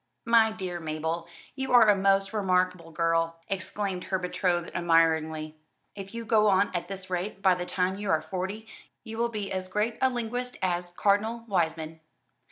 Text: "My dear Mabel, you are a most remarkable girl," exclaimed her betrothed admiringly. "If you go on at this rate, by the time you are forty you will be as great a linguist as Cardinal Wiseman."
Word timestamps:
"My 0.25 0.51
dear 0.51 0.79
Mabel, 0.79 1.27
you 1.55 1.71
are 1.73 1.87
a 1.87 1.95
most 1.95 2.33
remarkable 2.33 2.89
girl," 2.89 3.39
exclaimed 3.47 4.05
her 4.05 4.17
betrothed 4.17 4.71
admiringly. 4.73 5.59
"If 5.93 6.15
you 6.15 6.25
go 6.25 6.47
on 6.47 6.71
at 6.75 6.87
this 6.87 7.11
rate, 7.11 7.43
by 7.43 7.53
the 7.53 7.67
time 7.67 7.97
you 7.97 8.09
are 8.09 8.19
forty 8.19 8.67
you 9.03 9.19
will 9.19 9.29
be 9.29 9.51
as 9.51 9.67
great 9.67 9.99
a 10.01 10.09
linguist 10.09 10.57
as 10.63 10.89
Cardinal 10.89 11.45
Wiseman." 11.47 11.99